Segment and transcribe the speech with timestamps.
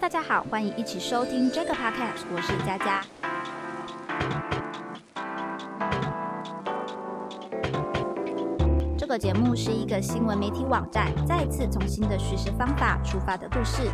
[0.00, 3.00] 大家好，欢迎一起收听这个 Podcast，我是佳佳。
[8.98, 13.88] 这个节目是一个新闻媒体网站再次从新的叙事方法出发的故事。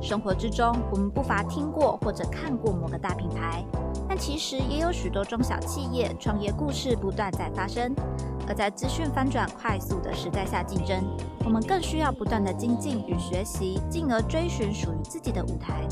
[0.00, 3.62] 生活之中，我们不乏听过或者看过某个大品牌，
[4.08, 7.94] 但其实也有许多中小企业创业故事不断在发生。
[8.48, 11.04] 而在资讯翻转快速的时代下竞争，
[11.44, 15.86] 我们更需要不断的精进与学习，进而追寻属于自己的舞台。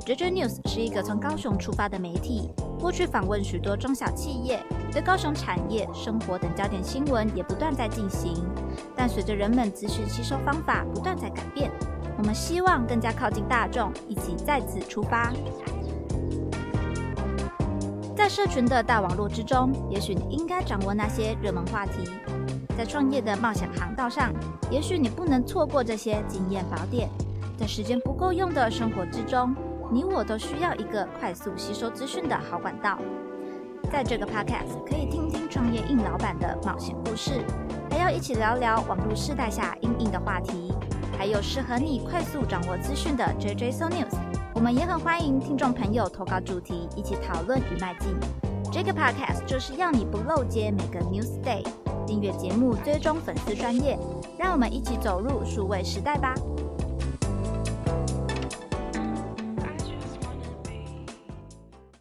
[0.00, 4.62] JJ News 是一个从高雄出发的媒体，过去访问许多中小企业，
[4.92, 8.44] 对高雄产业、生活等焦点新闻也不断在进行。
[8.94, 11.70] 但随着人们资讯吸收方法不断在改变，
[12.18, 15.32] 我们希望更加靠近大众，一起再次出发。
[18.16, 22.08] 在社群的大网络之中，也许你应该掌握那些热门话题。
[22.78, 24.32] 在创业的冒险航道上，
[24.70, 27.08] 也许你不能错过这些经验宝典。
[27.58, 29.54] 在时间不够用的生活之中，
[29.90, 32.98] 你我都需要一个快速吸收资讯的好管道。
[33.90, 37.44] 在这个 podcast 可以听听创业硬老板的冒险故事，
[37.90, 40.72] 还要一起聊聊网络世代下硬硬的话题，
[41.16, 44.14] 还有适合你快速掌握资讯的 JJ So News。
[44.54, 48.14] 我们也很欢迎听众朋友投稿主题，一起讨论与迈进。
[48.72, 51.64] 这个 podcast 就是要你不漏接每个 news day，
[52.06, 53.98] 订阅节目，追踪粉丝专业，
[54.38, 56.34] 让我们一起走入数位时代吧。